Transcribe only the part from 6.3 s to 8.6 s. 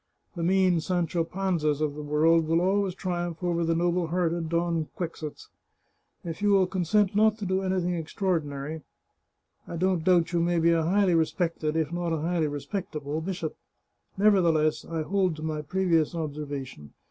you will consent not to do anything extraordi